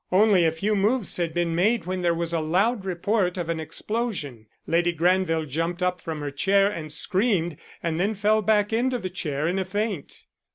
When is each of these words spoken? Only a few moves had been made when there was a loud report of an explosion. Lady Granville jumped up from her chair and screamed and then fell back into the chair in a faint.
Only 0.11 0.45
a 0.45 0.51
few 0.51 0.75
moves 0.75 1.17
had 1.17 1.31
been 1.31 1.53
made 1.53 1.85
when 1.85 2.01
there 2.01 2.15
was 2.15 2.33
a 2.33 2.39
loud 2.39 2.85
report 2.85 3.37
of 3.37 3.49
an 3.49 3.59
explosion. 3.59 4.47
Lady 4.65 4.93
Granville 4.93 5.45
jumped 5.45 5.83
up 5.83 6.01
from 6.01 6.21
her 6.21 6.31
chair 6.31 6.71
and 6.71 6.91
screamed 6.91 7.55
and 7.83 7.99
then 7.99 8.15
fell 8.15 8.41
back 8.41 8.73
into 8.73 8.97
the 8.97 9.11
chair 9.11 9.47
in 9.47 9.59
a 9.59 9.65
faint. 9.65 10.23